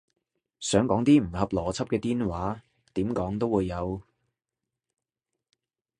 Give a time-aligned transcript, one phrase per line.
[0.59, 2.63] 想講啲唔合邏輯嘅癲話，
[2.95, 4.01] 點講都會有